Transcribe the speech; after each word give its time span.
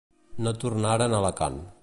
No 0.47 0.53
tornaren 0.63 1.15
a 1.15 1.21
Alacant. 1.25 1.63